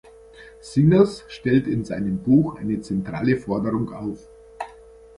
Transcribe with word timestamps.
Singers 0.63 1.25
stellt 1.27 1.67
in 1.67 1.85
seinem 1.85 2.23
Buch 2.23 2.55
eine 2.55 2.81
zentrale 2.81 3.37
Forderung 3.37 3.93
auf. 3.93 4.27